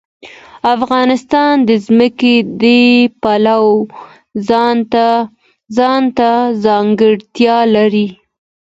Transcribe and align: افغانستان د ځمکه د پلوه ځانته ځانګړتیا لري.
افغانستان 0.75 1.53
د 1.67 1.69
ځمکه 1.85 2.33
د 2.61 2.63
پلوه 3.21 3.69
ځانته 5.77 6.31
ځانګړتیا 6.65 7.57
لري. 7.75 8.07